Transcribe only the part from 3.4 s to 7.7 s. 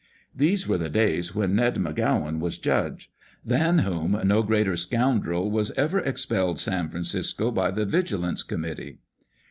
than whom no greater scoundrel was ever expelled San Francisco by